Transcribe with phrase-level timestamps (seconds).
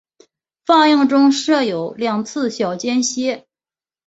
[0.65, 3.45] 放映中设有两次小间歇。